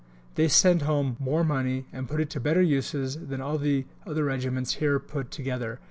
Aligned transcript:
They 0.33 0.47
send 0.47 0.81
home 0.81 1.15
more 1.19 1.43
money 1.43 1.85
and 1.93 2.09
put 2.09 2.19
it 2.19 2.31
to 2.31 2.39
better 2.39 2.63
uses 2.63 3.27
than 3.27 3.39
all 3.39 3.59
the 3.59 3.85
other 4.03 4.23
Regiments 4.25 4.77
here 4.81 4.97
put 4.97 5.29
together. 5.29 5.79